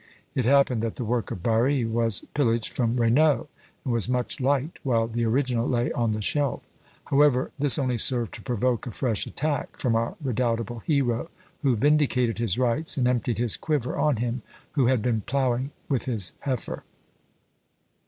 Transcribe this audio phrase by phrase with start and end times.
[0.33, 3.45] It happened that the work of Barri was pillaged from Raynaud,
[3.85, 6.63] and was much liked, while the original lay on the shelf.
[7.05, 11.29] However, this only served to provoke a fresh attack from our redoubtable hero,
[11.61, 14.41] who vindicated his rights, and emptied his quiver on him
[14.71, 16.83] who had been ploughing with his heifer.